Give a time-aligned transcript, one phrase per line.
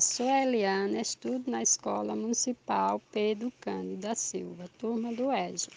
[0.00, 5.70] Sou a Eliana, estudo na Escola Municipal Pedro Cândido da Silva, turma do EJA.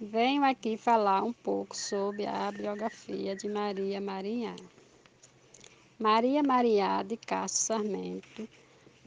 [0.00, 4.54] Venho aqui falar um pouco sobre a biografia de Maria Marinhá.
[5.98, 8.48] Maria Marinhá de Castro Sarmento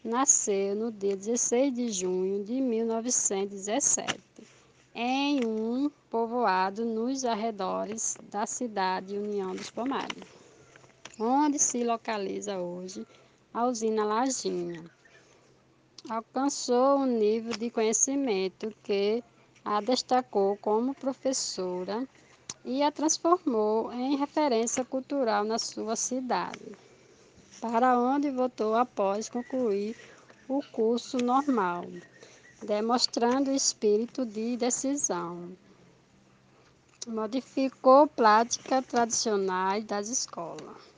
[0.03, 4.19] nasceu no dia 16 de junho de 1917,
[4.93, 10.27] em um povoado nos arredores da cidade União dos Pomares,
[11.17, 13.07] onde se localiza hoje
[13.53, 14.83] a usina Lajinha.
[16.09, 19.21] Alcançou um nível de conhecimento que
[19.63, 22.07] a destacou como professora
[22.63, 26.71] e a transformou em referência cultural na sua cidade,
[27.59, 29.97] para onde voltou após concluir
[30.47, 31.85] o curso normal,
[32.63, 35.51] demonstrando espírito de decisão.
[37.05, 40.90] Modificou práticas tradicionais das escolas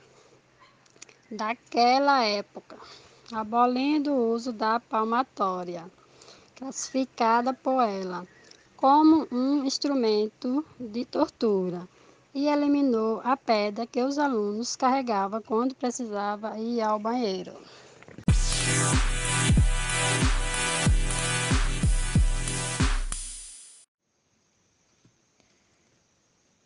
[1.36, 2.76] daquela época,
[3.32, 5.84] abolindo o uso da palmatória,
[6.54, 8.26] classificada por ela
[8.76, 11.88] como um instrumento de tortura,
[12.34, 17.54] e eliminou a pedra que os alunos carregavam quando precisavam ir ao banheiro.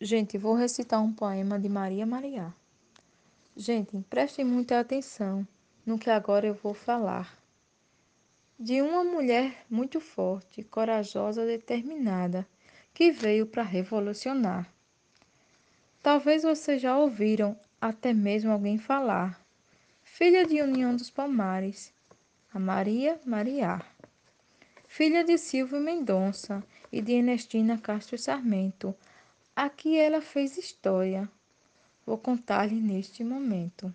[0.00, 2.55] Gente, vou recitar um poema de Maria Maria.
[3.60, 5.44] Gente, prestem muita atenção
[5.84, 7.36] no que agora eu vou falar.
[8.56, 12.46] De uma mulher muito forte, corajosa, determinada,
[12.94, 14.72] que veio para revolucionar.
[16.00, 19.44] Talvez vocês já ouviram até mesmo alguém falar.
[20.04, 21.92] Filha de União dos Palmares,
[22.54, 23.82] a Maria Maria.
[24.86, 28.94] Filha de Silvio Mendonça e de Ernestina Castro Sarmento.
[29.56, 31.28] Aqui ela fez história
[32.08, 33.94] vou contar-lhe neste momento.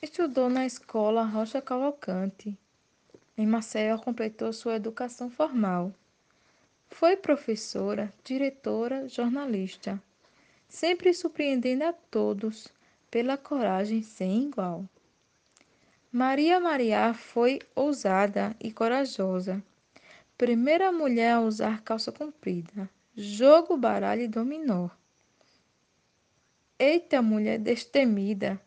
[0.00, 2.56] Estudou na escola Rocha Cavalcante.
[3.36, 5.92] Em Maceió completou sua educação formal.
[6.88, 10.00] Foi professora, diretora, jornalista,
[10.68, 12.68] sempre surpreendendo a todos
[13.10, 14.84] pela coragem sem igual.
[16.12, 19.60] Maria Maria foi ousada e corajosa.
[20.38, 24.88] Primeira mulher a usar calça comprida, jogo, baralho e dominó.
[26.82, 28.58] Eita, mulher destemida!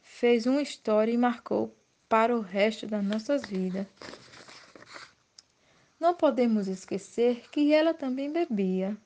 [0.00, 1.76] Fez uma história e marcou
[2.08, 3.86] para o resto das nossas vidas.
[6.00, 8.96] Não podemos esquecer que ela também bebia.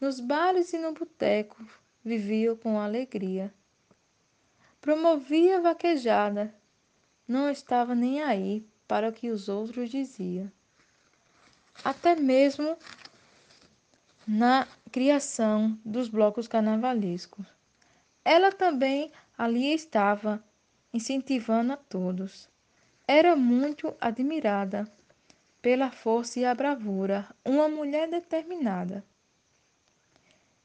[0.00, 1.62] Nos bares e no boteco
[2.02, 3.52] vivia com alegria.
[4.80, 6.54] Promovia vaquejada,
[7.28, 10.50] não estava nem aí para o que os outros diziam.
[11.84, 12.74] Até mesmo
[14.26, 17.46] na criação dos blocos carnavalescos.
[18.24, 20.42] Ela também ali estava,
[20.90, 22.48] incentivando a todos.
[23.06, 24.90] Era muito admirada
[25.60, 29.04] pela força e a bravura, uma mulher determinada.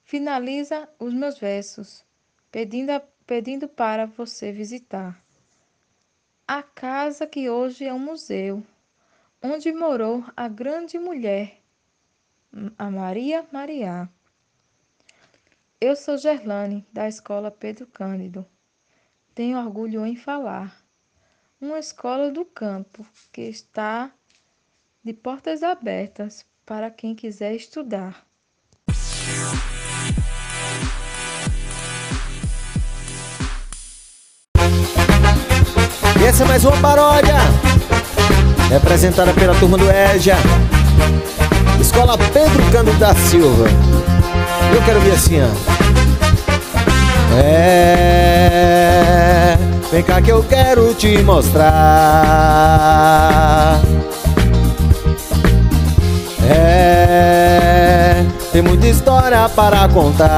[0.06, 2.02] Finaliza os meus versos,
[2.50, 5.22] pedindo, pedindo para você visitar
[6.48, 8.64] a casa que hoje é um museu,
[9.44, 11.62] onde morou a grande mulher
[12.78, 14.10] a Maria Maria.
[15.84, 18.46] Eu sou Gerlane, da Escola Pedro Cândido.
[19.34, 20.78] Tenho orgulho em falar.
[21.60, 24.12] Uma escola do campo que está
[25.04, 28.24] de portas abertas para quem quiser estudar.
[36.22, 37.38] E essa é mais uma paródia,
[38.70, 40.36] representada pela turma do EJA.
[41.82, 44.11] Escola Pedro Cândido da Silva.
[44.74, 45.48] Eu quero ver assim, ó.
[47.44, 48.32] É,
[49.92, 51.72] vem cá que eu quero te mostrar.
[56.50, 60.32] É, tem muita história para contar.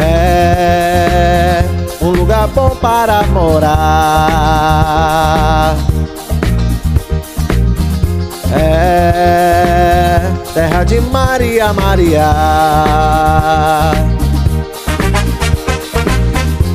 [0.00, 1.64] É,
[2.00, 3.82] um lugar bom para morar.
[10.84, 12.32] De Maria Maria.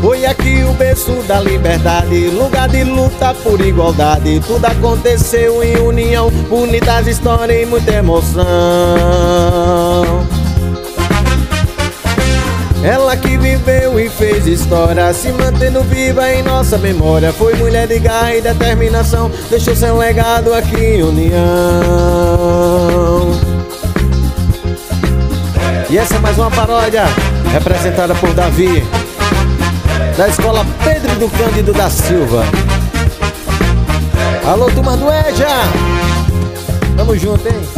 [0.01, 4.39] Foi aqui o berço da liberdade, lugar de luta por igualdade.
[4.45, 8.45] Tudo aconteceu em união, bonitas histórias e muita emoção.
[12.83, 17.33] Ela que viveu e fez história, se mantendo viva em nossa memória.
[17.33, 21.37] Foi mulher de garra e determinação, deixou seu legado aqui em união.
[25.89, 27.05] E essa é mais uma paródia,
[27.51, 28.83] representada por Davi.
[30.17, 32.43] da Escola Pedro do Cândido da Silva.
[34.45, 35.47] Alô, turma do EJA!
[36.97, 37.76] Tamo junto, hein?